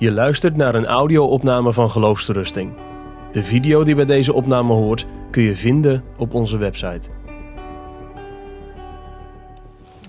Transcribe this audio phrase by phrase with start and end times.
[0.00, 2.72] Je luistert naar een audio-opname van Geloofsterusting.
[3.32, 7.08] De video die bij deze opname hoort kun je vinden op onze website.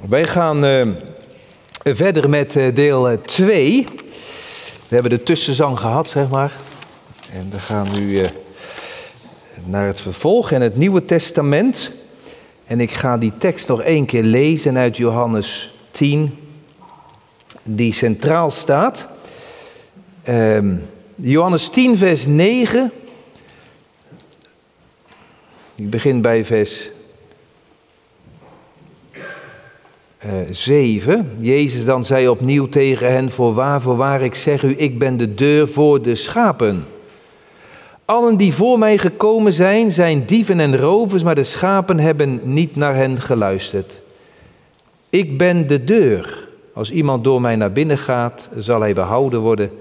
[0.09, 0.87] Wij gaan eh,
[1.83, 3.87] verder met eh, deel 2.
[4.87, 6.51] We hebben de tussenzang gehad, zeg maar.
[7.33, 8.29] En we gaan nu eh,
[9.65, 11.91] naar het vervolg en het Nieuwe Testament.
[12.65, 16.37] En ik ga die tekst nog één keer lezen uit Johannes 10,
[17.63, 19.09] die centraal staat.
[20.23, 20.75] Ehm,
[21.15, 22.91] Johannes 10, vers 9.
[25.75, 26.89] Ik begin bij vers
[30.25, 31.35] uh, 7.
[31.39, 35.67] Jezus dan zei opnieuw tegen hen: Voorwaar, voorwaar, ik zeg u, ik ben de deur
[35.67, 36.85] voor de schapen.
[38.05, 42.75] Allen die voor mij gekomen zijn, zijn dieven en rovers, maar de schapen hebben niet
[42.75, 44.01] naar hen geluisterd.
[45.09, 46.47] Ik ben de deur.
[46.73, 49.71] Als iemand door mij naar binnen gaat, zal hij behouden worden.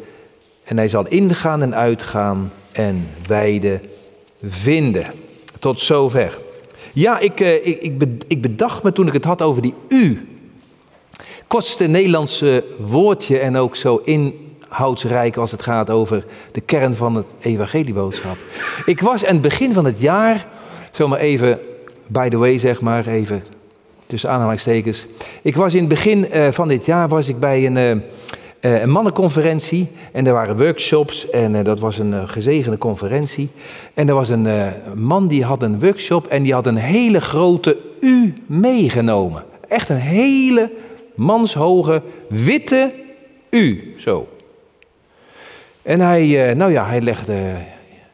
[0.70, 3.80] En hij zal ingaan en uitgaan en weide
[4.44, 5.06] vinden.
[5.58, 6.38] Tot zover.
[6.92, 10.28] Ja, ik, ik, ik, ik bedacht me toen ik het had over die u.
[11.46, 17.26] Kortste Nederlandse woordje en ook zo inhoudsrijk als het gaat over de kern van het
[17.40, 18.36] evangelieboodschap.
[18.84, 20.46] Ik was aan het begin van het jaar,
[20.92, 21.58] zomaar even,
[22.06, 23.44] by the way zeg maar, even
[24.06, 25.06] tussen aanhalingstekens.
[25.42, 28.02] Ik was in het begin van dit jaar was ik bij een
[28.60, 33.48] uh, een mannenconferentie en er waren workshops en uh, dat was een uh, gezegende conferentie.
[33.94, 34.48] En er was een
[34.94, 39.44] man die had een workshop en die had een hele grote U meegenomen.
[39.68, 40.72] Echt een hele
[41.14, 42.92] manshoge witte
[43.50, 44.28] U, zo.
[45.82, 47.34] En hij, nou ja, hij legde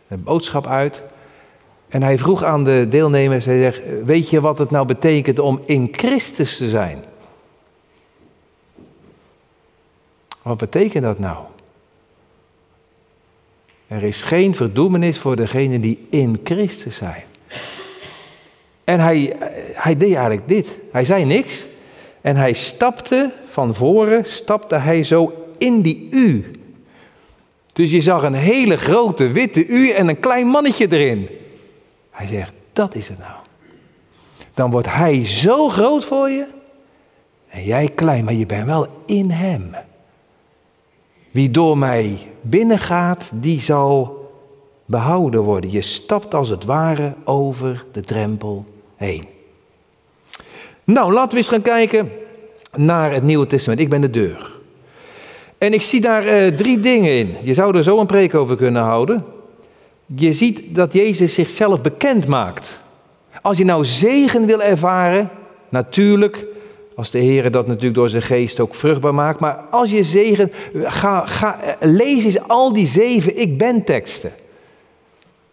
[0.08, 1.02] een boodschap uit.
[1.88, 5.60] En hij vroeg aan de deelnemers, hij zegt, weet je wat het nou betekent om
[5.64, 7.04] in Christus te zijn?
[10.46, 11.36] Wat betekent dat nou?
[13.86, 17.24] Er is geen verdoemenis voor degenen die in Christus zijn.
[18.84, 19.36] En hij,
[19.72, 20.78] hij deed eigenlijk dit.
[20.92, 21.66] Hij zei niks.
[22.20, 26.50] En hij stapte van voren, stapte hij zo in die U.
[27.72, 31.28] Dus je zag een hele grote witte U en een klein mannetje erin.
[32.10, 33.40] Hij zegt, dat is het nou.
[34.54, 36.46] Dan wordt hij zo groot voor je.
[37.48, 39.74] En jij klein, maar je bent wel in hem.
[41.36, 44.24] Wie door mij binnengaat, die zal
[44.84, 45.70] behouden worden.
[45.70, 48.64] Je stapt als het ware over de drempel
[48.94, 49.26] heen.
[50.84, 52.10] Nou, laten we eens gaan kijken
[52.74, 53.80] naar het Nieuwe Testament.
[53.80, 54.54] Ik ben de deur.
[55.58, 57.34] En ik zie daar uh, drie dingen in.
[57.42, 59.24] Je zou er zo een preek over kunnen houden.
[60.06, 62.82] Je ziet dat Jezus zichzelf bekend maakt.
[63.42, 65.30] Als je nou zegen wil ervaren,
[65.68, 66.46] natuurlijk
[66.96, 69.40] als de Heer dat natuurlijk door zijn geest ook vruchtbaar maakt.
[69.40, 74.32] Maar als je zegen, ga, ga, lees eens al die zeven ik ben teksten.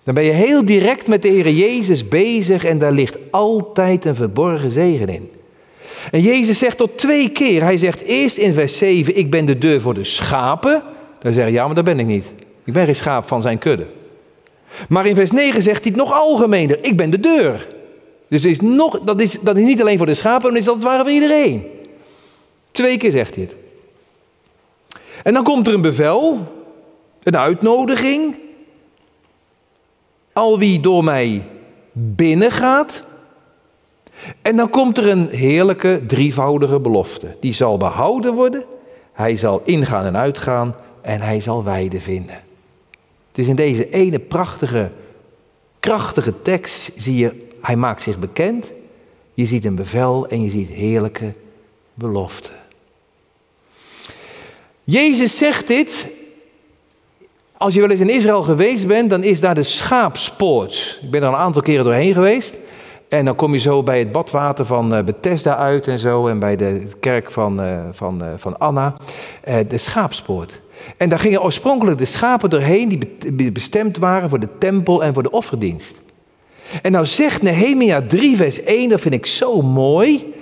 [0.04, 4.16] Dan ben je heel direct met de Heer Jezus bezig en daar ligt altijd een
[4.16, 5.32] verborgen zegen in.
[6.12, 7.62] En Jezus zegt tot twee keer.
[7.62, 10.84] Hij zegt eerst in vers 7, ik ben de deur voor de schapen.
[11.20, 12.34] Dan zeg je, ja, maar dat ben ik niet.
[12.64, 13.86] Ik ben geen schaap van zijn kudde.
[14.90, 17.68] Maar in vers 9 zegt hij het nog algemener, ik ben de deur.
[18.34, 20.76] Dus is nog, dat, is, dat is niet alleen voor de schapen, maar is dat
[20.76, 21.68] het voor iedereen.
[22.72, 23.56] Twee keer zegt hij het.
[25.24, 26.54] En dan komt er een bevel,
[27.24, 28.36] een uitnodiging.
[30.34, 31.48] Al wie door mij
[31.92, 33.04] binnengaat.
[34.42, 37.36] En dan komt er een heerlijke drievoudige belofte.
[37.40, 38.64] Die zal behouden worden.
[39.12, 40.76] Hij zal ingaan en uitgaan.
[41.02, 42.42] En hij zal weide vinden.
[43.32, 44.92] Dus in deze ene prachtige,
[45.80, 48.72] krachtige tekst zie je hij maakt zich bekend.
[49.34, 51.34] Je ziet een bevel en je ziet heerlijke
[51.94, 52.54] beloften.
[54.84, 56.08] Jezus zegt dit.
[57.58, 61.00] Als je wel eens in Israël geweest bent, dan is daar de schaapspoort.
[61.02, 62.58] Ik ben er een aantal keren doorheen geweest.
[63.10, 66.28] En dan kom je zo bij het badwater van eh, Bethesda uit en zo.
[66.28, 68.94] En bij de kerk van, uh, van, uh, van Anna.
[69.68, 70.62] de schaapspoort.
[70.98, 75.24] En daar gingen oorspronkelijk de schapen doorheen die bestemd waren voor de tempel en voor
[75.24, 76.03] de offerdienst.
[76.82, 80.34] En nou zegt Nehemia 3, vers 1, dat vind ik zo mooi.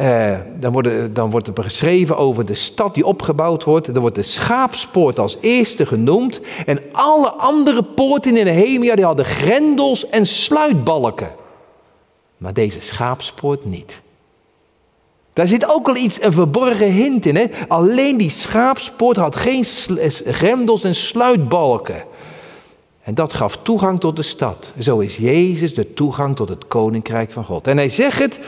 [0.00, 3.92] Uh, dan, wordt, dan wordt er geschreven over de stad die opgebouwd wordt.
[3.92, 6.40] Dan wordt de schaapspoort als eerste genoemd.
[6.66, 11.34] En alle andere poorten in Nehemia die hadden grendels en sluitbalken.
[12.36, 14.02] Maar deze schaapspoort niet.
[15.32, 17.36] Daar zit ook al iets, een verborgen hint in.
[17.36, 17.46] Hè?
[17.68, 19.64] Alleen die schaapspoort had geen
[20.24, 22.04] grendels en sluitbalken.
[23.04, 24.72] En dat gaf toegang tot de stad.
[24.80, 27.66] Zo is Jezus de toegang tot het koninkrijk van God.
[27.66, 28.38] En hij zegt het,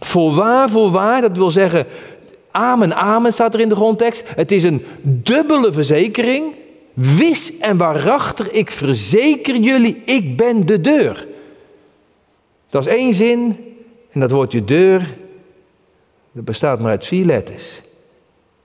[0.00, 1.86] voorwaar, voorwaar, dat wil zeggen,
[2.52, 4.24] Amen, amen staat er in de grondtekst.
[4.26, 6.54] Het is een dubbele verzekering.
[6.92, 11.26] Wis en waarachtig, ik verzeker jullie, ik ben de deur.
[12.70, 13.56] Dat is één zin
[14.10, 15.16] en dat woordje deur,
[16.32, 17.80] dat bestaat maar uit vier letters.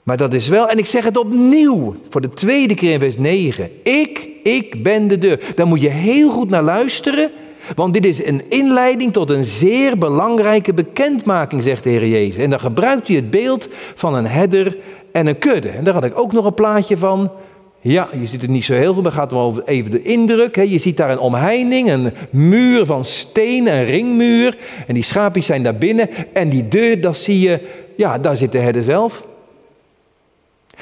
[0.04, 3.18] Maar dat is wel, en ik zeg het opnieuw, voor de tweede keer in vers
[3.18, 3.72] 9.
[3.84, 5.40] Ik, ik ben de deur.
[5.56, 7.32] Daar moet je heel goed naar luisteren,
[7.76, 12.44] want dit is een inleiding tot een zeer belangrijke bekendmaking, zegt de Heer Jezus.
[12.44, 14.78] En dan gebruikt hij het beeld van een herder
[15.12, 15.70] en een kudde.
[15.70, 17.32] En daar had ik ook nog een plaatje van.
[17.80, 20.56] Ja, je ziet het niet zo heel goed, maar gaat om over even de indruk.
[20.56, 24.58] Je ziet daar een omheining, een muur van steen, een ringmuur.
[24.88, 26.10] En die schaapjes zijn daar binnen.
[26.34, 27.60] En die deur, dat zie je,
[27.96, 29.24] ja, daar zit de herder zelf.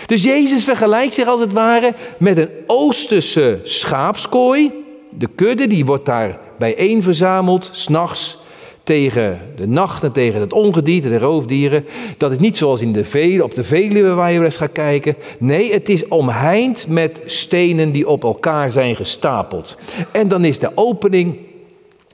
[0.05, 4.71] Dus Jezus vergelijkt zich als het ware met een Oosterse schaapskooi.
[5.09, 8.37] De kudde die wordt daar bijeen verzameld, s'nachts
[8.85, 11.85] tegen de nacht en tegen het ongedierte, de roofdieren.
[12.17, 15.15] Dat is niet zoals in de vele, op de Veluwe waar je eens gaat kijken.
[15.37, 19.77] Nee, het is omheind met stenen die op elkaar zijn gestapeld.
[20.11, 21.37] En dan is de opening,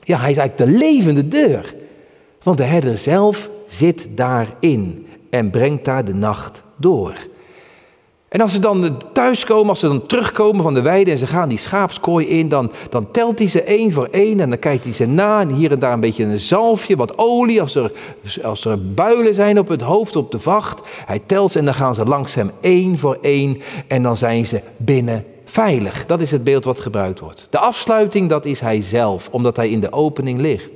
[0.02, 1.74] ja, hij is eigenlijk de levende deur.
[2.42, 7.14] Want de herder zelf zit daarin en brengt daar de nacht door.
[8.32, 11.48] En als ze dan thuiskomen, als ze dan terugkomen van de weide en ze gaan
[11.48, 14.92] die schaapskooi in, dan, dan telt hij ze één voor één en dan kijkt hij
[14.92, 17.92] ze na en hier en daar een beetje een zalfje, wat olie, als er,
[18.42, 20.80] als er builen zijn op het hoofd, op de vacht.
[21.06, 24.46] Hij telt ze en dan gaan ze langs hem één voor één en dan zijn
[24.46, 26.06] ze binnen veilig.
[26.06, 27.46] Dat is het beeld wat gebruikt wordt.
[27.50, 30.68] De afsluiting, dat is hij zelf, omdat hij in de opening ligt.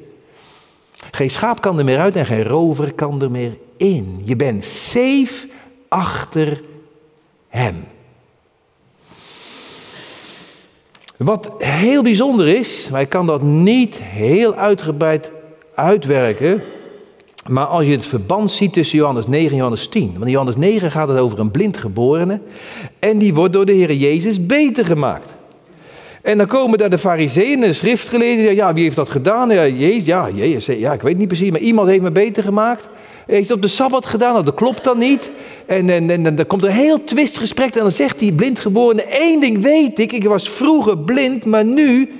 [1.10, 4.20] Geen schaap kan er meer uit en geen rover kan er meer in.
[4.24, 5.48] Je bent safe
[5.88, 6.60] achter
[11.16, 15.32] Wat heel bijzonder is, maar ik kan dat niet heel uitgebreid
[15.74, 16.62] uitwerken.
[17.48, 20.12] Maar als je het verband ziet tussen Johannes 9 en Johannes 10.
[20.12, 22.40] Want in Johannes 9 gaat het over een blindgeborene.
[22.98, 25.34] En die wordt door de Heer Jezus beter gemaakt.
[26.22, 28.54] En dan komen daar de fariseeën en de schriftgeleerden.
[28.54, 29.50] Ja, wie heeft dat gedaan?
[29.50, 31.50] Ja, Jezus, ja, Jezus, ja, ik weet niet precies.
[31.50, 32.88] Maar iemand heeft me beter gemaakt.
[33.26, 34.32] Heeft op de Sabbat gedaan?
[34.32, 35.30] Nou, dat klopt dan niet.
[35.66, 39.62] En, en, en, dan komt een heel twistgesprek en dan zegt die blindgeborene, één ding
[39.62, 42.10] weet ik, ik was vroeger blind, maar nu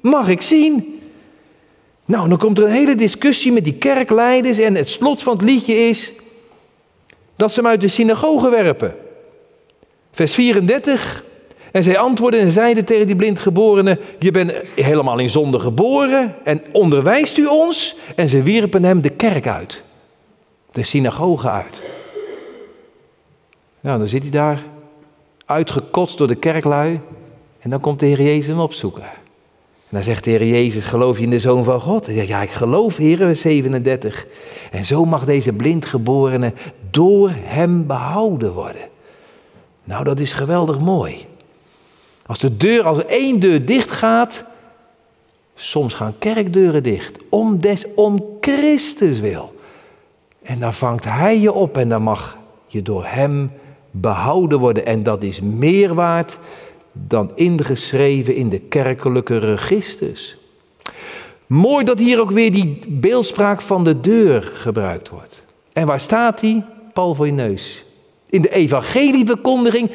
[0.00, 1.00] mag ik zien.
[2.04, 5.42] Nou, dan komt er een hele discussie met die kerkleiders en het slot van het
[5.42, 6.12] liedje is
[7.36, 8.94] dat ze hem uit de synagoge werpen.
[10.12, 11.24] Vers 34.
[11.72, 16.62] En zij antwoordden en zeiden tegen die blindgeborene, je bent helemaal in zonde geboren en
[16.72, 17.96] onderwijst u ons?
[18.14, 19.82] En ze wierpen hem de kerk uit,
[20.76, 21.80] de synagoge uit.
[23.80, 24.64] Nou, dan zit hij daar,
[25.44, 27.00] uitgekotst door de kerklui.
[27.58, 29.02] En dan komt de Heer Jezus hem opzoeken.
[29.02, 32.04] En dan zegt de Heer Jezus, geloof je in de Zoon van God?
[32.04, 34.26] Zegt, ja, ik geloof, Heer, 37.
[34.70, 36.52] En zo mag deze blindgeborene
[36.90, 38.88] door hem behouden worden.
[39.84, 41.26] Nou, dat is geweldig mooi.
[42.26, 44.44] Als de deur, als er één deur dicht gaat,
[45.54, 47.18] soms gaan kerkdeuren dicht.
[47.28, 49.54] Om des, om Christus wil.
[50.46, 53.50] En dan vangt hij je op en dan mag je door hem
[53.90, 54.86] behouden worden.
[54.86, 56.38] En dat is meer waard
[56.92, 60.36] dan ingeschreven in de kerkelijke registers.
[61.46, 65.44] Mooi dat hier ook weer die beeldspraak van de deur gebruikt wordt.
[65.72, 66.62] En waar staat die?
[66.92, 67.84] Paul voor je neus.
[68.28, 69.90] In de evangelieverkondiging,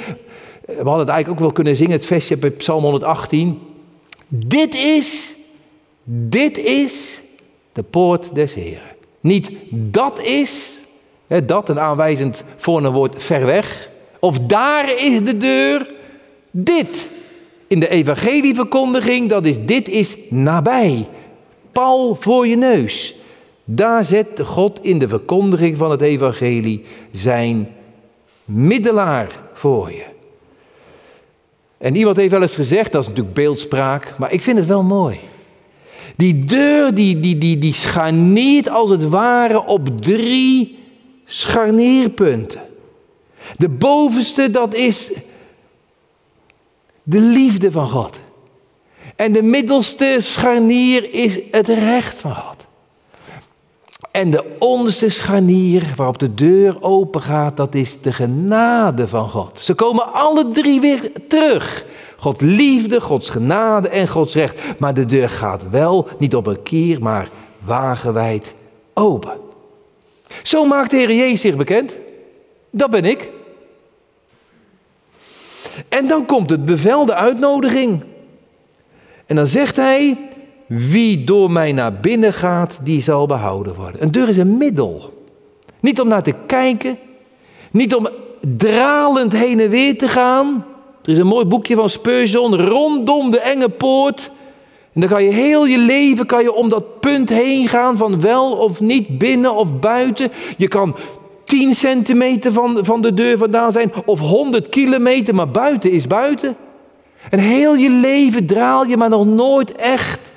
[0.65, 3.59] we hadden het eigenlijk ook wel kunnen zingen, het versje bij Psalm 118.
[4.27, 5.33] Dit is,
[6.03, 7.21] dit is
[7.71, 8.99] de poort des Heren.
[9.21, 10.79] Niet dat is,
[11.43, 13.89] dat een aanwijzend voor een woord ver weg.
[14.19, 15.89] Of daar is de deur.
[16.51, 17.09] Dit.
[17.67, 21.07] In de evangelieverkondiging, dat is dit is nabij.
[21.71, 23.15] Paul voor je neus.
[23.63, 27.69] Daar zet God in de verkondiging van het evangelie zijn
[28.45, 30.03] middelaar voor je.
[31.77, 34.83] En iemand heeft wel eens gezegd, dat is natuurlijk beeldspraak, maar ik vind het wel
[34.83, 35.19] mooi.
[36.15, 40.79] Die deur die, die, die, die scharneert als het ware op drie
[41.25, 42.61] scharnierpunten.
[43.57, 45.11] De bovenste, dat is
[47.03, 48.19] de liefde van God.
[49.15, 52.51] En de middelste scharnier is het recht van God.
[54.11, 59.59] En de onderste scharnier waarop de deur open gaat, dat is de genade van God.
[59.59, 61.85] Ze komen alle drie weer terug.
[62.21, 64.61] God liefde, Gods genade en Gods recht.
[64.79, 68.55] Maar de deur gaat wel niet op een kier, maar wagenwijd
[68.93, 69.31] open.
[70.43, 71.97] Zo maakt de Heer Jezus zich bekend.
[72.69, 73.31] Dat ben ik.
[75.89, 78.03] En dan komt het bevel, de uitnodiging.
[79.25, 80.29] En dan zegt hij,
[80.67, 84.03] wie door mij naar binnen gaat, die zal behouden worden.
[84.03, 85.23] Een deur is een middel.
[85.79, 86.97] Niet om naar te kijken,
[87.71, 88.09] Niet om
[88.57, 90.65] dralend heen en weer te gaan.
[91.03, 94.31] Er is een mooi boekje van Spurgeon, rondom de enge poort.
[94.93, 98.21] En dan kan je heel je leven kan je om dat punt heen gaan van
[98.21, 100.31] wel of niet, binnen of buiten.
[100.57, 100.95] Je kan
[101.45, 106.55] 10 centimeter van, van de deur vandaan zijn of 100 kilometer, maar buiten is buiten.
[107.29, 110.31] En heel je leven draal je maar nog nooit echt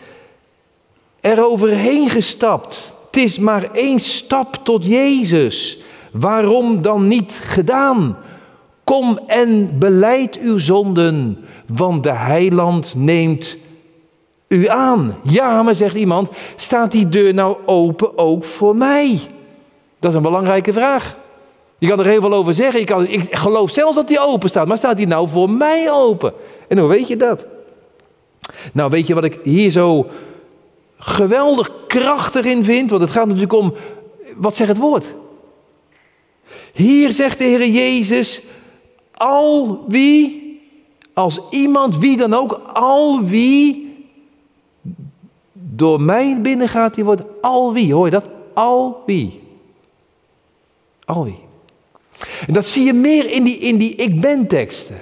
[1.20, 2.94] eroverheen gestapt.
[3.06, 5.78] Het is maar één stap tot Jezus.
[6.12, 8.16] Waarom dan niet gedaan?
[8.84, 13.56] Kom en beleid uw zonden, want de heiland neemt
[14.48, 15.18] u aan.
[15.22, 19.20] Ja, maar zegt iemand, staat die deur nou open ook voor mij?
[19.98, 21.18] Dat is een belangrijke vraag.
[21.78, 22.80] Je kan er heel veel over zeggen.
[22.80, 25.92] Ik, kan, ik geloof zelfs dat die open staat, maar staat die nou voor mij
[25.92, 26.32] open?
[26.68, 27.46] En hoe weet je dat?
[28.72, 30.06] Nou, weet je wat ik hier zo
[30.98, 32.90] geweldig krachtig in vind?
[32.90, 33.74] Want het gaat natuurlijk om,
[34.36, 35.14] wat zegt het woord?
[36.72, 38.40] Hier zegt de Heer Jezus,
[39.14, 40.42] al wie,
[41.12, 43.84] als iemand, wie dan ook, al wie
[45.52, 47.94] door mij binnengaat, die wordt al wie.
[47.94, 48.24] Hoor je dat?
[48.52, 49.40] Al wie.
[51.04, 51.38] Al wie.
[52.46, 55.00] En dat zie je meer in die, in die ik ben teksten.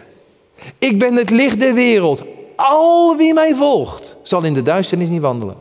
[0.78, 2.22] Ik ben het licht der wereld.
[2.56, 5.56] Al wie mij volgt, zal in de duisternis niet wandelen.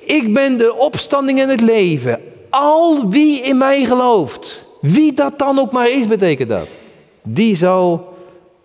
[0.00, 2.20] Ik ben de opstanding en het leven.
[2.50, 6.66] Al wie in mij gelooft, wie dat dan ook maar is, betekent dat.
[7.28, 8.14] Die zal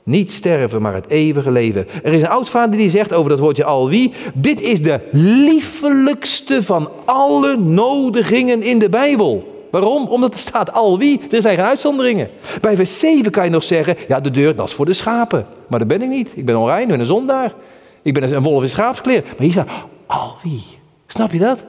[0.04, 1.88] niet sterven, maar het eeuwige leven.
[2.04, 4.12] Er is een oudvader die zegt over dat woordje al wie.
[4.34, 9.58] Dit is de liefelijkste van alle nodigingen in de Bijbel.
[9.72, 10.08] Waarom?
[10.08, 11.22] Omdat er staat al wie.
[11.32, 12.30] Er zijn geen uitzonderingen.
[12.62, 15.46] Bij vers 7 kan je nog zeggen, ja de deur dat is voor de schapen.
[15.68, 16.32] Maar dat ben ik niet.
[16.36, 17.54] Ik ben onrein, ik ben een zondaar.
[18.01, 19.24] Ik ben een wolf in schaapskleer.
[19.24, 19.70] Maar hier staat
[20.06, 20.63] al wie.
[21.08, 21.63] Snap je dat?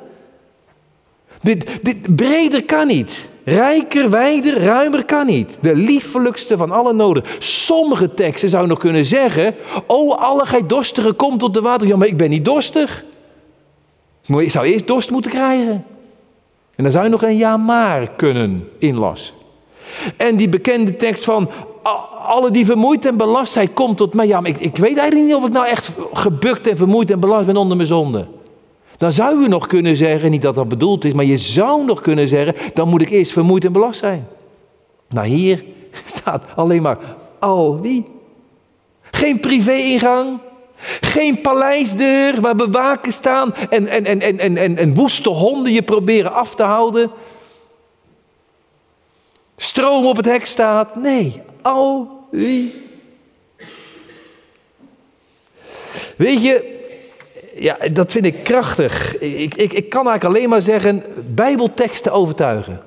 [1.43, 3.29] Dit, dit breder kan niet.
[3.51, 5.59] Rijker, wijder, ruimer kan niet.
[5.61, 7.23] De liefelijkste van alle noden.
[7.39, 9.55] Sommige teksten zou nog kunnen zeggen:
[9.87, 11.87] O, alle gij dorstigen, kom tot de water.
[11.87, 13.05] Ja, maar ik ben niet dorstig.
[14.27, 15.85] Ik zou eerst dorst moeten krijgen.
[16.75, 19.35] En dan zou je nog een ja maar kunnen inlassen.
[20.17, 21.51] En die bekende tekst van
[22.27, 24.27] alle die vermoeid en belast zijn, komt tot mij.
[24.27, 27.21] Ja, maar ik, ik weet eigenlijk niet of ik nou echt gebukt en vermoeid en
[27.21, 28.27] belast ben onder mijn zonde.
[29.01, 32.01] Dan zou je nog kunnen zeggen, niet dat dat bedoeld is, maar je zou nog
[32.01, 34.29] kunnen zeggen, dan moet ik eerst vermoeid en belast zijn.
[35.09, 35.65] Nou, hier
[36.17, 36.99] staat alleen maar
[37.39, 38.07] al wie.
[39.11, 40.39] Geen privé-ingang,
[41.01, 45.83] geen paleisdeur waar bewaken staan en, en, en, en, en, en, en woeste honden je
[45.83, 47.11] proberen af te houden.
[49.57, 50.97] Stroom op het hek staat.
[50.97, 52.75] Nee, al wie.
[56.17, 56.79] Weet je,
[57.61, 59.19] ja, dat vind ik krachtig.
[59.19, 61.03] Ik, ik, ik kan eigenlijk alleen maar zeggen,
[61.35, 62.81] bijbelteksten overtuigen.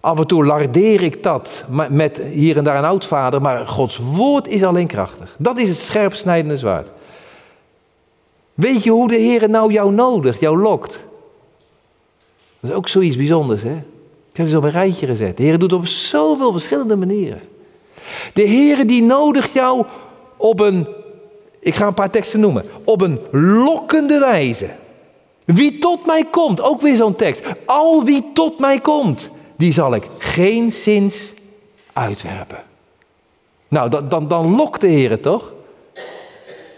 [0.00, 4.48] Af en toe lardeer ik dat met hier en daar een oudvader, maar Gods woord
[4.48, 5.36] is alleen krachtig.
[5.38, 6.90] Dat is het scherpsnijdende zwaard.
[8.54, 11.04] Weet je hoe de Heer nou jou nodigt, jou lokt?
[12.60, 13.76] Dat is ook zoiets bijzonders, hè?
[14.30, 15.36] Ik heb ze op een rijtje gezet.
[15.36, 17.40] De Heer doet het op zoveel verschillende manieren.
[18.34, 19.84] De Heer die nodigt jou
[20.36, 20.86] op een
[21.60, 22.64] ik ga een paar teksten noemen.
[22.84, 23.20] Op een
[23.64, 24.70] lokkende wijze.
[25.44, 27.42] Wie tot mij komt, ook weer zo'n tekst.
[27.64, 31.32] Al wie tot mij komt, die zal ik geen zins
[31.92, 32.62] uitwerpen.
[33.68, 35.52] Nou, dan, dan, dan lokt de Heer toch?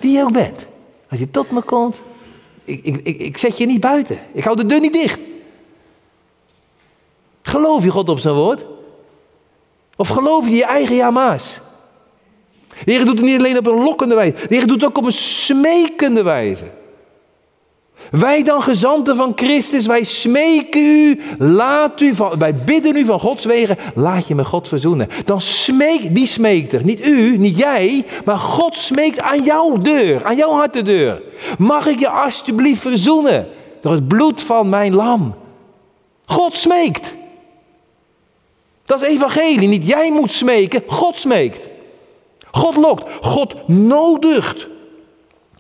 [0.01, 0.67] Wie je ook bent.
[1.11, 2.01] Als je tot me komt,
[2.65, 4.19] ik, ik, ik, ik zet je niet buiten.
[4.33, 5.21] Ik hou de deur niet dicht.
[7.43, 8.65] Geloof je God op zijn woord?
[9.97, 11.61] Of geloof je je eigen jama's?
[12.85, 14.35] De Heer doet het niet alleen op een lokkende wijze.
[14.35, 16.65] De Heer doet het ook op een smekende wijze.
[18.11, 23.21] Wij dan gezanten van Christus, wij smeken u, laat u van, wij bidden u van
[23.21, 25.09] Gods wegen, laat je met God verzoenen.
[25.25, 26.85] Dan smeekt, wie smeekt er?
[26.85, 31.23] Niet u, niet jij, maar God smeekt aan jouw deur, aan jouw hartendeur.
[31.59, 33.49] Mag ik je alsjeblieft verzoenen
[33.81, 35.35] door het bloed van mijn lam?
[36.25, 37.17] God smeekt.
[38.85, 41.69] Dat is evangelie, niet jij moet smeken, God smeekt.
[42.51, 44.69] God lokt, God nodigt.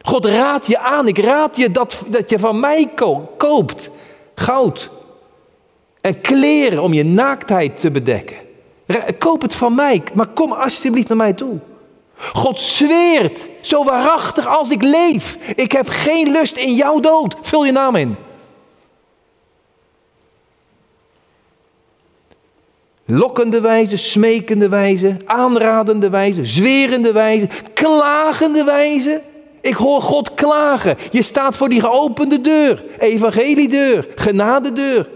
[0.02, 1.09] God raadt je aan.
[1.09, 2.90] Ik raad je dat, dat je van mij
[3.37, 3.90] koopt.
[4.35, 4.90] Goud.
[6.00, 8.37] En kleren om je naaktheid te bedekken.
[9.18, 11.59] Koop het van mij, maar kom alsjeblieft naar mij toe.
[12.32, 15.37] God zweert, zo waarachtig als ik leef.
[15.54, 17.37] Ik heb geen lust in jouw dood.
[17.40, 18.16] Vul je naam in.
[23.11, 29.23] Lokkende wijze, smekende wijze, aanradende wijze, zwerende wijze, klagende wijze.
[29.61, 30.97] Ik hoor God klagen.
[31.11, 35.09] Je staat voor die geopende deur, evangeliedeur, genadedeur.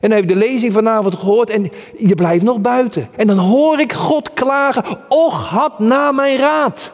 [0.00, 3.08] En dan heb je de lezing vanavond gehoord en je blijft nog buiten.
[3.16, 6.92] En dan hoor ik God klagen, och had na mijn raad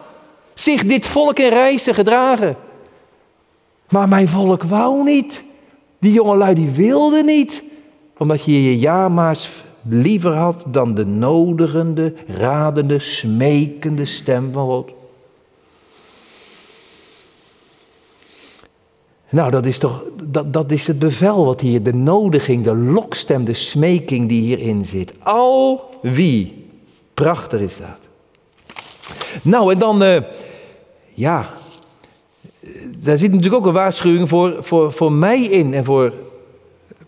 [0.55, 2.57] zich dit volk in reizen gedragen.
[3.89, 5.43] Maar mijn volk wou niet.
[5.99, 7.63] Die jongelui die wilden niet.
[8.19, 9.49] Omdat je je jama's
[9.89, 14.91] liever had dan de nodigende, radende, smekende stem van God.
[19.29, 23.45] Nou, dat is toch, dat, dat is het bevel wat hier, de nodiging, de lokstem,
[23.45, 25.13] de smeking die hierin zit.
[25.19, 26.67] Al wie,
[27.15, 28.09] prachtig is dat.
[29.43, 30.17] Nou, en dan, uh,
[31.15, 31.51] ja,
[32.97, 36.13] daar zit natuurlijk ook een waarschuwing voor, voor, voor mij in en voor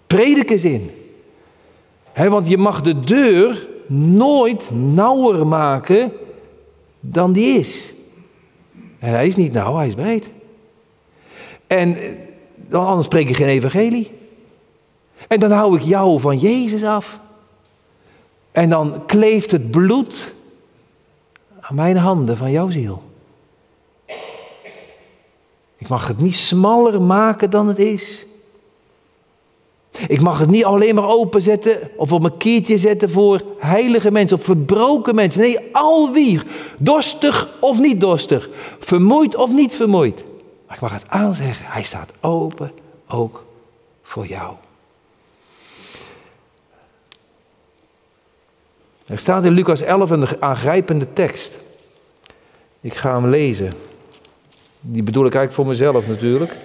[0.06, 0.90] predikers in.
[2.16, 6.12] Want je mag de deur nooit nauwer maken
[7.00, 7.92] dan die is.
[8.98, 10.30] En hij is niet nauw, hij is breed.
[11.66, 11.96] En
[12.56, 14.10] dan anders spreek ik geen evangelie.
[15.28, 17.20] En dan hou ik jou van Jezus af.
[18.52, 20.34] En dan kleeft het bloed
[21.60, 23.02] aan mijn handen van jouw ziel.
[25.78, 28.26] Ik mag het niet smaller maken dan het is.
[30.06, 34.36] Ik mag het niet alleen maar openzetten of op een keertje zetten voor heilige mensen
[34.36, 35.40] of verbroken mensen.
[35.40, 36.40] Nee, al wie,
[36.78, 38.48] dorstig of niet dorstig,
[38.78, 40.24] vermoeid of niet vermoeid.
[40.66, 42.72] Maar ik mag het aanzeggen, hij staat open
[43.08, 43.44] ook
[44.02, 44.54] voor jou.
[49.06, 51.58] Er staat in Lucas 11 een aangrijpende tekst.
[52.80, 53.72] Ik ga hem lezen.
[54.80, 56.56] Die bedoel ik eigenlijk voor mezelf natuurlijk,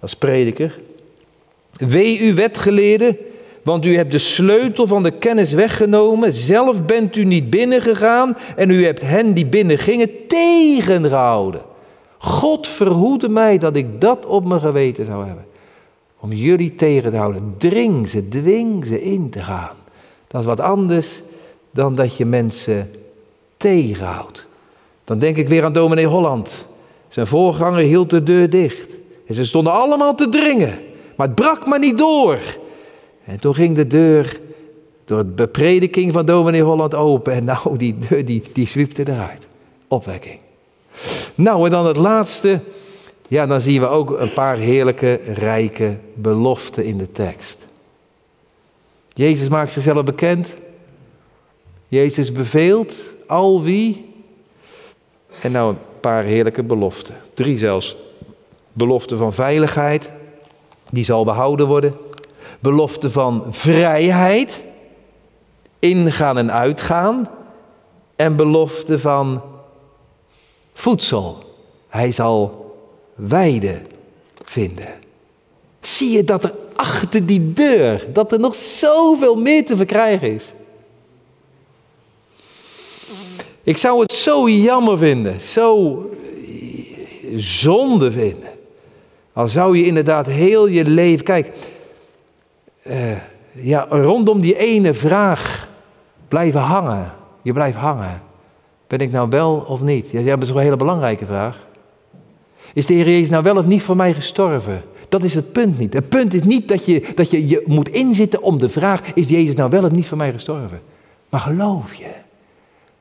[0.00, 0.80] als prediker.
[1.78, 3.16] Wee u wetgeleerden,
[3.62, 6.32] want u hebt de sleutel van de kennis weggenomen.
[6.32, 11.60] Zelf bent u niet binnengegaan en u hebt hen die binnen gingen tegengehouden.
[12.18, 15.46] God verhoede mij dat ik dat op mijn geweten zou hebben.
[16.20, 17.54] Om jullie tegen te houden.
[17.58, 19.76] Dring ze, dwing ze in te gaan.
[20.26, 21.22] Dat is wat anders
[21.70, 22.90] dan dat je mensen
[23.56, 24.46] tegenhoudt.
[25.04, 26.66] Dan denk ik weer aan dominee Holland.
[27.08, 28.98] Zijn voorganger hield de deur dicht.
[29.26, 30.78] En ze stonden allemaal te dringen.
[31.18, 32.38] Maar het brak maar niet door.
[33.24, 34.40] En toen ging de deur
[35.04, 37.32] door de beprediking van dominee Holland open.
[37.32, 39.46] En nou, die deur die, die zwiepte eruit.
[39.88, 40.38] Opwekking.
[41.34, 42.60] Nou, en dan het laatste.
[43.28, 47.66] Ja, dan zien we ook een paar heerlijke, rijke beloften in de tekst.
[49.12, 50.54] Jezus maakt zichzelf bekend.
[51.88, 52.94] Jezus beveelt
[53.26, 54.14] al wie.
[55.40, 57.14] En nou een paar heerlijke beloften.
[57.34, 57.96] Drie zelfs.
[58.72, 60.10] Belofte van veiligheid,
[60.90, 61.96] die zal behouden worden.
[62.60, 64.64] Belofte van vrijheid,
[65.78, 67.28] ingaan en uitgaan.
[68.16, 69.42] En belofte van
[70.72, 71.38] voedsel.
[71.88, 72.66] Hij zal
[73.14, 73.80] weide
[74.44, 74.94] vinden.
[75.80, 80.44] Zie je dat er achter die deur, dat er nog zoveel meer te verkrijgen is.
[83.62, 86.02] Ik zou het zo jammer vinden, zo
[87.34, 88.57] zonde vinden.
[89.38, 91.24] Al zou je inderdaad heel je leven.
[91.24, 91.52] Kijk,
[92.86, 92.94] uh,
[93.52, 95.68] ja, rondom die ene vraag
[96.28, 97.12] blijven hangen.
[97.42, 98.22] Je blijft hangen.
[98.86, 100.10] Ben ik nou wel of niet?
[100.10, 101.66] Ja, dat is een hele belangrijke vraag.
[102.74, 104.82] Is de Heer Jezus nou wel of niet voor mij gestorven?
[105.08, 105.92] Dat is het punt niet.
[105.92, 109.28] Het punt is niet dat je, dat je je moet inzitten om de vraag: is
[109.28, 110.80] Jezus nou wel of niet voor mij gestorven?
[111.28, 112.12] Maar geloof je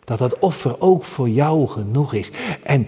[0.03, 2.31] dat dat offer ook voor jou genoeg is?
[2.63, 2.87] En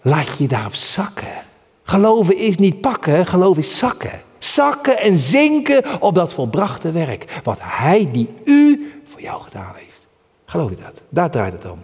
[0.00, 1.50] laat je daarop zakken.
[1.82, 4.20] Geloven is niet pakken, geloof is zakken.
[4.38, 7.40] Zakken en zinken op dat volbrachte werk.
[7.42, 10.06] Wat Hij die u voor jou gedaan heeft.
[10.44, 11.02] Geloof je dat?
[11.08, 11.78] Daar draait het om.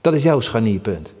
[0.00, 1.14] Dat is jouw scharnierpunt.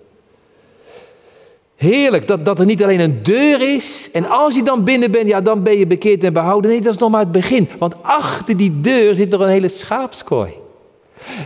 [1.76, 4.10] Heerlijk dat, dat er niet alleen een deur is.
[4.12, 6.70] En als je dan binnen bent, ja, dan ben je bekeerd en behouden.
[6.70, 7.68] Nee, dat is nog maar het begin.
[7.78, 10.52] Want achter die deur zit er een hele schaapskooi.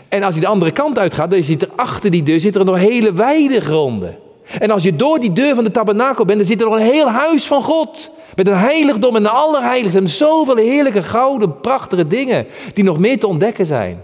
[0.09, 2.65] En als je de andere kant uitgaat, dan zit er achter die deur zit er
[2.65, 4.19] nog hele weidegronden.
[4.59, 6.93] En als je door die deur van de tabernakel bent, dan zit er nog een
[6.93, 8.11] heel huis van God.
[8.37, 9.99] Met een heiligdom en een allerheiligste.
[9.99, 14.03] En zoveel heerlijke, gouden, prachtige dingen die nog meer te ontdekken zijn.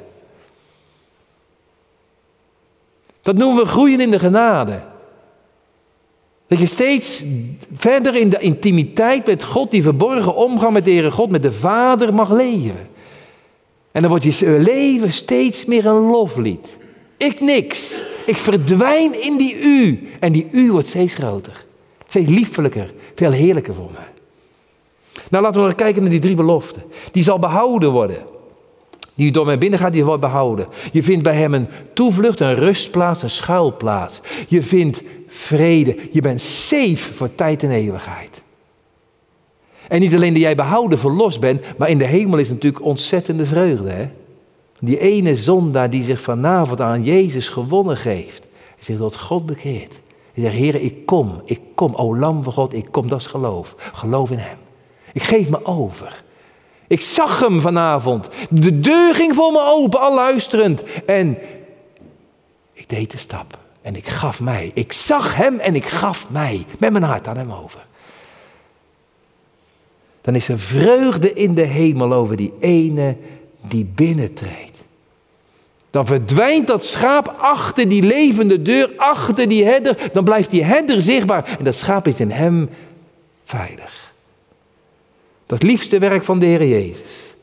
[3.22, 4.80] Dat noemen we groeien in de genade.
[6.46, 7.24] Dat je steeds
[7.74, 11.52] verder in de intimiteit met God, die verborgen omgang met de Heere God, met de
[11.52, 12.88] Vader mag leven.
[13.92, 16.76] En dan wordt je leven steeds meer een loflied.
[17.16, 18.02] Ik niks.
[18.26, 20.08] Ik verdwijn in die u.
[20.20, 21.64] En die u wordt steeds groter.
[22.08, 22.92] Steeds liefelijker.
[23.14, 23.98] Veel heerlijker voor me.
[25.30, 26.82] Nou, laten we nog kijken naar die drie beloften.
[27.12, 28.18] Die zal behouden worden.
[29.14, 30.66] Die door mij binnen gaat, die wordt behouden.
[30.92, 34.20] Je vindt bij hem een toevlucht, een rustplaats, een schuilplaats.
[34.48, 35.96] Je vindt vrede.
[36.10, 38.42] Je bent safe voor tijd en eeuwigheid.
[39.88, 43.46] En niet alleen dat jij behouden, verlost bent, maar in de hemel is natuurlijk ontzettende
[43.46, 43.90] vreugde.
[43.90, 44.08] Hè?
[44.80, 48.46] Die ene zondaar die zich vanavond aan Jezus gewonnen geeft.
[48.78, 50.00] Zegt tot God bekeerd.
[50.32, 53.26] Hij zegt, Heer, ik kom, ik kom, o lam van God, ik kom, dat is
[53.26, 53.74] geloof.
[53.92, 54.58] Geloof in Hem.
[55.12, 56.24] Ik geef me over.
[56.86, 58.28] Ik zag Hem vanavond.
[58.50, 60.82] De deur ging voor me open, al luisterend.
[61.06, 61.38] En
[62.72, 63.58] ik deed de stap.
[63.82, 64.70] En ik gaf mij.
[64.74, 66.66] Ik zag Hem en ik gaf mij.
[66.78, 67.86] Met mijn hart aan Hem over.
[70.20, 73.16] Dan is er vreugde in de hemel over die ene
[73.70, 74.84] die binnentreedt.
[75.90, 80.10] Dan verdwijnt dat schaap achter die levende deur, achter die herder.
[80.12, 82.68] Dan blijft die herder zichtbaar en dat schaap is in hem
[83.44, 84.12] veilig.
[85.46, 87.34] Dat liefste werk van de Heer Jezus.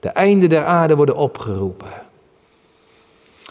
[0.00, 2.06] De einden der aarde worden opgeroepen.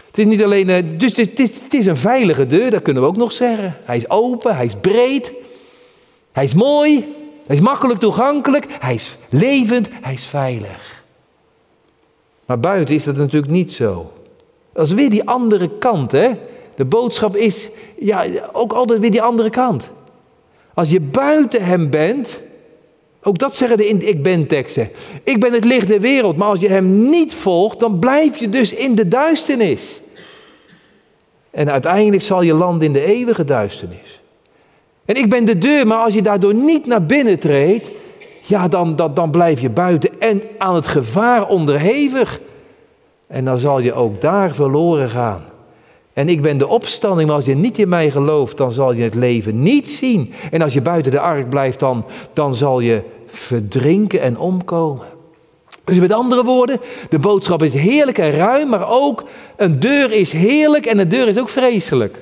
[0.06, 3.04] Het is niet alleen, eh, dus het is, het is een veilige deur, dat kunnen
[3.04, 3.78] we ook nog zeggen.
[3.84, 5.34] Hij is open, hij is breed,
[6.32, 7.16] hij is mooi,
[7.48, 10.97] hij is makkelijk toegankelijk, hij is levend, hij is veilig.
[12.48, 14.12] Maar buiten is dat natuurlijk niet zo.
[14.74, 16.30] Dat is weer die andere kant, hè?
[16.76, 19.92] De boodschap is ja, ook altijd weer die andere kant.
[20.74, 22.42] Als je buiten hem bent,
[23.24, 24.90] ook dat zeggen de ik ben teksten.
[25.24, 28.50] Ik ben het licht der wereld, maar als je hem niet volgt, dan blijf je
[28.50, 30.02] dus in de duisternis.
[31.52, 34.22] En uiteindelijk zal je landen in de eeuwige duisternis.
[35.06, 37.90] En ik ben de deur, maar als je daardoor niet naar binnen treedt,
[38.48, 42.40] ja, dan, dan, dan blijf je buiten en aan het gevaar onderhevig.
[43.28, 45.46] En dan zal je ook daar verloren gaan.
[46.14, 49.04] En ik ben de opstanding, maar als je niet in mij gelooft, dan zal je
[49.04, 50.34] het leven niet zien.
[50.52, 55.06] En als je buiten de ark blijft, dan, dan zal je verdrinken en omkomen.
[55.84, 56.80] Dus met andere woorden,
[57.10, 59.24] de boodschap is heerlijk en ruim, maar ook
[59.56, 62.18] een deur is heerlijk en een deur is ook vreselijk.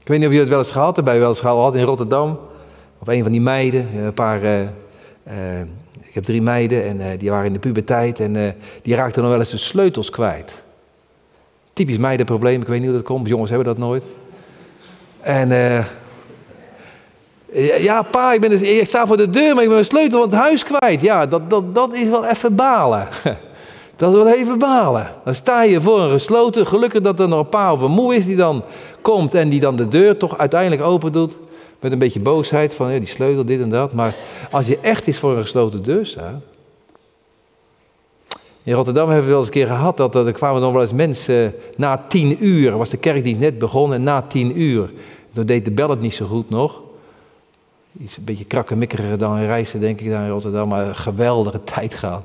[0.00, 1.84] Ik weet niet of jullie het wel eens gehad hebben, bij wel eens gehad in
[1.84, 2.38] Rotterdam.
[2.98, 4.66] Of een van die meiden, een paar, uh, uh,
[6.00, 9.40] ik heb drie meiden en die waren in de puberteit en die raakten nog wel
[9.40, 10.62] eens de sleutels kwijt.
[11.72, 14.04] Typisch meidenprobleem, ik weet niet hoe dat komt, jongens hebben dat nooit.
[15.20, 15.50] En
[17.78, 20.20] ja, pa, ik, ben dus, ik sta voor de deur, maar ik ben mijn sleutel
[20.20, 21.00] van het huis kwijt.
[21.00, 23.08] Ja, dat, dat, dat is wel even balen.
[23.96, 25.10] Dat is wel even balen.
[25.24, 26.66] Dan sta je voor een gesloten.
[26.66, 28.62] Gelukkig dat er nog een pa of een moe is die dan
[29.02, 31.36] komt en die dan de deur toch uiteindelijk open doet.
[31.80, 33.92] Met een beetje boosheid van ja, die sleutel, dit en dat.
[33.92, 34.14] Maar
[34.50, 36.42] als je echt eens voor een gesloten deur staat.
[38.62, 40.92] In Rotterdam hebben we wel eens een keer gehad dat er kwamen nog wel eens
[40.92, 42.76] mensen na tien uur.
[42.76, 44.90] Was de kerkdienst net begonnen en na tien uur.
[45.34, 46.82] Toen deed de bel het niet zo goed nog.
[48.02, 50.68] Iets een beetje krakkemikkeriger dan reizen, denk ik, daar in Rotterdam.
[50.68, 52.22] Maar een geweldige tijd gehad.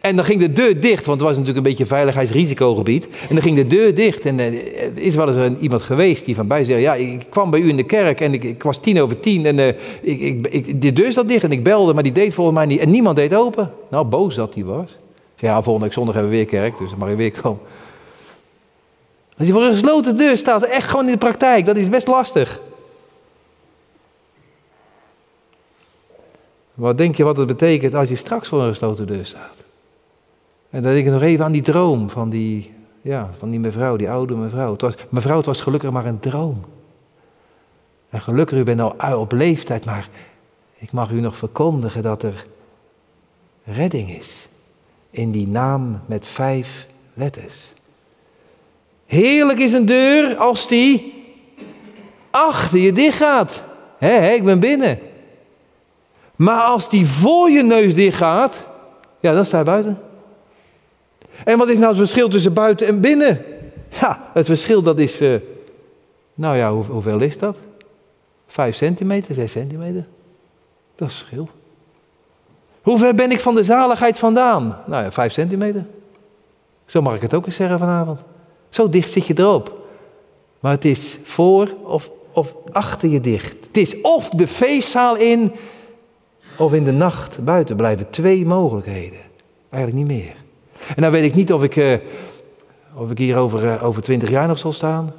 [0.00, 3.08] En dan ging de deur dicht, want het was natuurlijk een beetje een veiligheidsrisicogebied.
[3.28, 4.24] En dan ging de deur dicht.
[4.24, 4.46] En eh,
[4.82, 7.60] er is wel eens een, iemand geweest die van bij zei: Ja, ik kwam bij
[7.60, 9.46] u in de kerk en ik, ik was tien over tien.
[9.46, 9.68] En uh,
[10.00, 12.80] ik, ik, de deur zat dicht en ik belde, maar die deed volgens mij niet.
[12.80, 13.72] En niemand deed open.
[13.90, 14.96] Nou, boos dat hij was.
[15.36, 17.60] Ja, volgende zondag hebben we weer kerk, dus dan mag je weer komen.
[19.38, 22.06] Als je voor een gesloten deur staat, echt gewoon in de praktijk, dat is best
[22.06, 22.60] lastig.
[26.76, 29.56] Wat denk je wat het betekent als je straks voor een gesloten deur staat?
[30.70, 33.96] En dan denk ik nog even aan die droom van die, ja, van die mevrouw,
[33.96, 34.72] die oude mevrouw.
[34.72, 36.64] Het was, mevrouw, het was gelukkig maar een droom.
[38.08, 40.08] En gelukkig, u bent al op leeftijd, maar
[40.78, 42.46] ik mag u nog verkondigen dat er
[43.64, 44.48] redding is.
[45.10, 47.72] In die naam met vijf letters.
[49.06, 51.14] Heerlijk is een deur als die
[52.30, 53.62] achter je dicht gaat.
[53.98, 54.98] Hé, ik ben binnen.
[56.36, 58.66] Maar als die voor je neus dicht gaat,
[59.20, 59.98] ja, dan sta je buiten.
[61.44, 63.44] En wat is nou het verschil tussen buiten en binnen?
[64.00, 65.34] Ja, het verschil dat is, uh,
[66.34, 67.58] nou ja, hoe, hoeveel is dat?
[68.46, 70.06] Vijf centimeter, zes centimeter.
[70.94, 71.48] Dat is het verschil.
[72.82, 74.82] Hoe ver ben ik van de zaligheid vandaan?
[74.86, 75.84] Nou ja, vijf centimeter.
[76.86, 78.20] Zo mag ik het ook eens zeggen vanavond.
[78.68, 79.84] Zo dicht zit je erop.
[80.60, 83.56] Maar het is voor of, of achter je dicht.
[83.66, 85.52] Het is of de feestzaal in
[86.58, 88.10] of in de nacht buiten blijven.
[88.10, 89.18] Twee mogelijkheden.
[89.70, 90.34] Eigenlijk niet meer.
[90.96, 91.94] En dan weet ik niet of ik, uh,
[92.94, 95.12] of ik hier over, uh, over 20 jaar nog zal staan.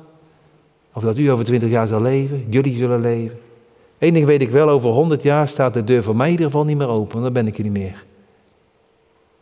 [0.93, 2.45] Of dat u over 20 jaar zal leven.
[2.50, 3.38] Jullie zullen leven.
[3.97, 6.45] Eén ding weet ik wel, over 100 jaar staat de deur voor mij in ieder
[6.45, 7.21] geval niet meer open.
[7.21, 8.06] Dan ben ik er niet meer.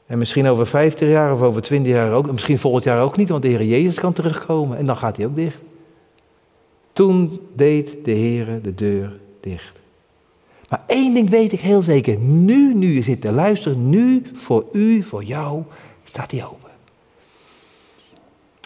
[0.06, 2.32] En misschien over 50 jaar of over 20 jaar ook.
[2.32, 4.78] Misschien volgend jaar ook niet, want de Heer Jezus kan terugkomen.
[4.78, 5.62] En dan gaat hij ook dicht.
[6.94, 9.82] Toen deed de Heer de deur dicht.
[10.70, 12.18] Maar één ding weet ik heel zeker.
[12.18, 15.64] Nu, nu je zit te luisteren, nu voor u, voor jou,
[16.04, 16.70] staat hij open.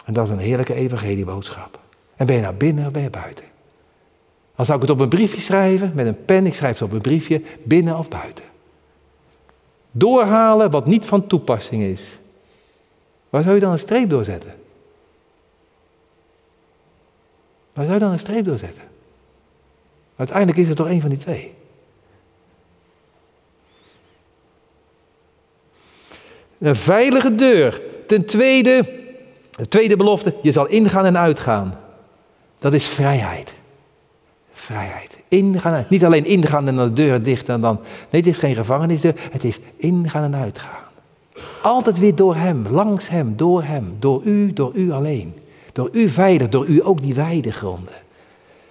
[0.04, 1.78] En dat is een heerlijke evangelieboodschap.
[2.16, 3.44] En ben je naar binnen of ben je buiten?
[4.56, 6.92] Dan zou ik het op een briefje schrijven, met een pen, ik schrijf het op
[6.94, 8.44] een briefje, binnen of buiten.
[9.90, 12.18] Doorhalen wat niet van toepassing is.
[13.30, 14.54] Waar zou je dan een streep doorzetten?
[17.72, 18.82] Waar zou je dan een streep doorzetten?
[20.16, 21.54] Uiteindelijk is het toch een van die twee.
[26.60, 27.82] Een veilige deur.
[28.06, 28.84] Ten tweede,
[29.50, 31.74] de tweede belofte, je zal ingaan en uitgaan.
[32.58, 33.54] Dat is vrijheid.
[34.52, 35.18] Vrijheid.
[35.28, 37.78] Ingaan, niet alleen ingaan en de deur dicht en dan.
[38.10, 40.78] Nee, het is geen gevangenisdeur, het is ingaan en uitgaan.
[41.62, 45.34] Altijd weer door Hem, langs Hem, door Hem, door U, door U alleen.
[45.72, 47.94] Door U veilig, door U ook die weidegronden.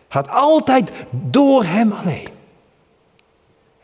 [0.09, 2.27] Gaat altijd door Hem alleen.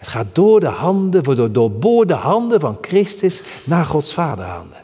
[0.05, 4.77] Het gaat door de handen, door doorboorde handen van Christus naar Gods vaderhanden.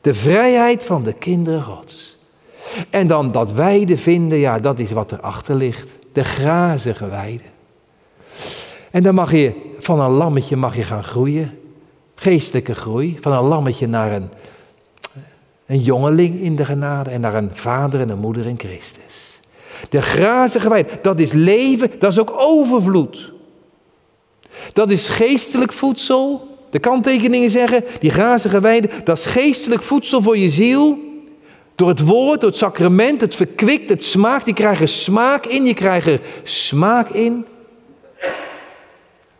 [0.00, 2.16] De vrijheid van de kinderen Gods.
[2.90, 5.88] En dan dat weide vinden, ja, dat is wat erachter ligt.
[6.12, 7.42] De grazige weide.
[8.90, 11.58] En dan mag je van een lammetje mag je gaan groeien.
[12.14, 13.18] Geestelijke groei.
[13.20, 14.28] Van een lammetje naar een,
[15.66, 17.10] een jongeling in de genade.
[17.10, 19.40] En naar een vader en een moeder in Christus.
[19.88, 23.36] De grazige weide, dat is leven, dat is ook overvloed.
[24.72, 26.46] Dat is geestelijk voedsel.
[26.70, 30.98] De kanttekeningen zeggen, die grazige weide, dat is geestelijk voedsel voor je ziel.
[31.74, 34.44] Door het woord, door het sacrament, het verkwikt, het smaakt.
[34.44, 37.46] Die krijgen smaak in, je krijgt er smaak in.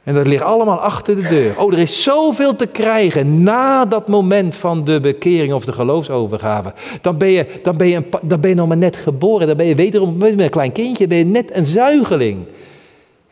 [0.08, 1.54] En dat ligt allemaal achter de deur.
[1.58, 6.72] Oh, er is zoveel te krijgen na dat moment van de bekering of de geloofsovergave.
[7.00, 9.46] Dan ben je, dan ben je, dan ben je nog maar net geboren.
[9.46, 12.38] Dan ben je wederom een klein kindje, ben je net een zuigeling.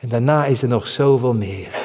[0.09, 1.85] Daarna is er nog zoveel meer.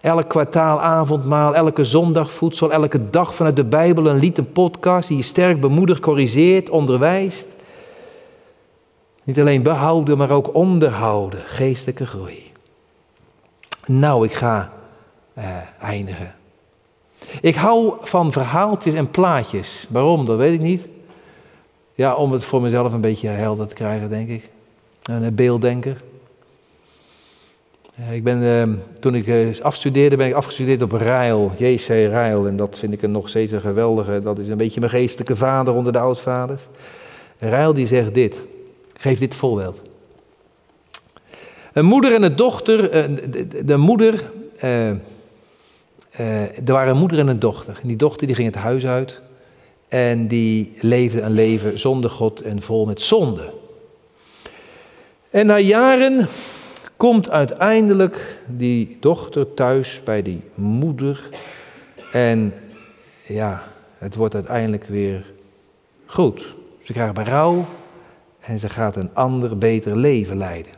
[0.00, 5.08] Elk kwartaal avondmaal, elke zondag voedsel, elke dag vanuit de Bijbel een lied, een podcast
[5.08, 7.48] die je sterk bemoedigt, corrigeert, onderwijst.
[9.22, 12.52] Niet alleen behouden, maar ook onderhouden, geestelijke groei.
[13.86, 14.72] Nou, ik ga
[15.34, 15.44] eh,
[15.80, 16.34] eindigen.
[17.40, 19.86] Ik hou van verhaaltjes en plaatjes.
[19.90, 20.88] Waarom, dat weet ik niet.
[21.94, 24.50] Ja, om het voor mezelf een beetje helder te krijgen, denk ik.
[25.02, 25.96] Een beelddenker.
[27.96, 32.46] Ik ben, ehm, toen ik eh, afstudeerde, ben ik afgestudeerd op Rijl, JC Rijl.
[32.46, 35.36] En dat vind ik een nog steeds een geweldige, dat is een beetje mijn geestelijke
[35.36, 36.62] vader onder de oudvaders.
[37.38, 38.46] Rijl die zegt dit,
[38.96, 39.82] geef dit voorbeeld.
[41.72, 43.04] Een moeder en een dochter, eh,
[43.64, 44.30] de, moeder,
[44.64, 47.78] uh, uh, er waren een moeder en een dochter.
[47.82, 49.20] En die dochter die ging het huis uit
[49.88, 53.52] en die leefde een leven zonder God en vol met zonde.
[55.30, 56.28] En na jaren
[56.96, 61.28] komt uiteindelijk die dochter thuis bij die moeder.
[62.12, 62.52] En
[63.26, 63.62] ja,
[63.98, 65.24] het wordt uiteindelijk weer
[66.06, 66.54] goed.
[66.82, 67.64] Ze krijgt berouw
[68.40, 70.72] en ze gaat een ander, beter leven leiden.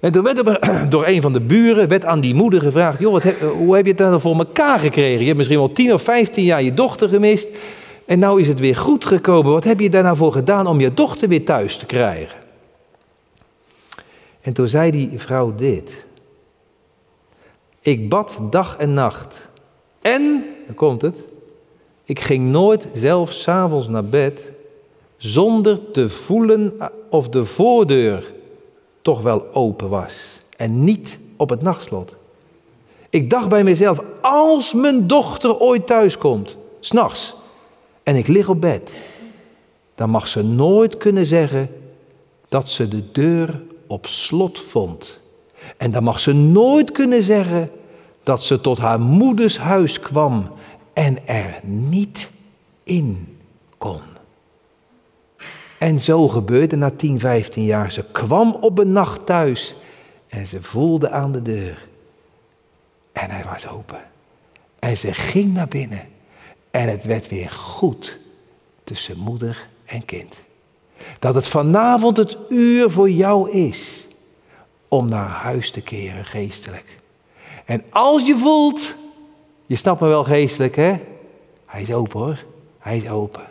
[0.00, 3.12] En toen werd er door een van de buren werd aan die moeder gevraagd: joh,
[3.12, 5.20] wat hoe heb je het dan voor elkaar gekregen?
[5.20, 7.48] Je hebt misschien wel 10 of 15 jaar je dochter gemist.
[8.06, 9.52] En nou is het weer goed gekomen.
[9.52, 12.45] Wat heb je daar nou voor gedaan om je dochter weer thuis te krijgen?
[14.46, 16.06] En toen zei die vrouw dit.
[17.80, 19.48] Ik bad dag en nacht.
[20.02, 21.22] En, dan komt het,
[22.04, 24.52] ik ging nooit zelf s'avonds naar bed
[25.16, 26.72] zonder te voelen
[27.10, 28.32] of de voordeur
[29.02, 32.14] toch wel open was en niet op het nachtslot.
[33.10, 37.34] Ik dacht bij mezelf, als mijn dochter ooit thuis komt, s'nachts,
[38.02, 38.94] en ik lig op bed,
[39.94, 41.70] dan mag ze nooit kunnen zeggen
[42.48, 45.20] dat ze de deur op slot vond.
[45.76, 47.70] En dan mag ze nooit kunnen zeggen
[48.22, 50.52] dat ze tot haar moeders huis kwam
[50.92, 52.30] en er niet
[52.84, 53.38] in
[53.78, 54.00] kon.
[55.78, 57.92] En zo gebeurde na 10, 15 jaar.
[57.92, 59.74] Ze kwam op een nacht thuis
[60.28, 61.88] en ze voelde aan de deur.
[63.12, 64.00] En hij was open.
[64.78, 66.08] En ze ging naar binnen.
[66.70, 68.18] En het werd weer goed
[68.84, 70.42] tussen moeder en kind.
[71.18, 74.06] Dat het vanavond het uur voor jou is
[74.88, 76.98] om naar huis te keren geestelijk.
[77.64, 78.94] En als je voelt,
[79.66, 81.00] je snapt me wel geestelijk hè,
[81.66, 82.44] hij is open hoor,
[82.78, 83.44] hij is open.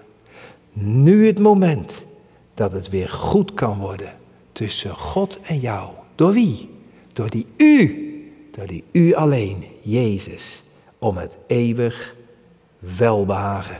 [0.73, 2.05] Nu het moment
[2.53, 4.13] dat het weer goed kan worden
[4.51, 5.89] tussen God en jou.
[6.15, 6.69] Door wie?
[7.13, 8.03] Door die U,
[8.51, 10.63] door die U alleen, Jezus,
[10.99, 12.15] om het eeuwig
[12.79, 13.79] welbehagen.